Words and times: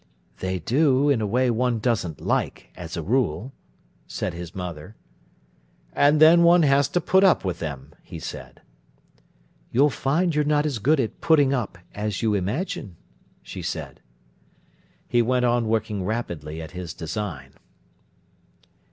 "They 0.39 0.57
do, 0.57 1.09
in 1.11 1.21
a 1.21 1.27
way 1.27 1.51
one 1.51 1.77
doesn't 1.77 2.19
like, 2.19 2.71
as 2.75 2.97
a 2.97 3.03
rule," 3.03 3.53
said 4.07 4.33
his 4.33 4.55
mother. 4.55 4.95
"And 5.93 6.19
then 6.19 6.41
one 6.41 6.63
has 6.63 6.87
to 6.89 6.99
put 6.99 7.23
up 7.23 7.45
with 7.45 7.59
them," 7.59 7.93
he 8.01 8.17
said. 8.17 8.63
"You'll 9.71 9.91
find 9.91 10.33
you're 10.33 10.43
not 10.43 10.65
as 10.65 10.79
good 10.79 10.99
at 10.99 11.21
'putting 11.21 11.53
up' 11.53 11.77
as 11.93 12.23
you 12.23 12.33
imagine," 12.33 12.95
she 13.43 13.61
said. 13.61 14.01
He 15.07 15.21
went 15.21 15.45
on 15.45 15.67
working 15.67 16.03
rapidly 16.03 16.63
at 16.63 16.71
his 16.71 16.95
design. 16.95 17.53